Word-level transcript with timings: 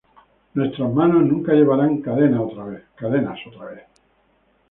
Nuestras 0.55 0.91
manos 0.91 1.25
nunca 1.27 1.53
llevarán 1.53 2.01
cadenas 2.01 2.39
otra 2.49 2.63
vez. 2.65 3.83